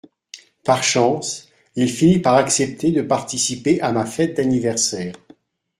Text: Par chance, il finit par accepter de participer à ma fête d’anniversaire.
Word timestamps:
Par 0.65 0.83
chance, 0.83 1.47
il 1.75 1.87
finit 1.87 2.17
par 2.17 2.33
accepter 2.33 2.91
de 2.91 3.03
participer 3.03 3.79
à 3.81 3.91
ma 3.91 4.03
fête 4.07 4.35
d’anniversaire. 4.37 5.13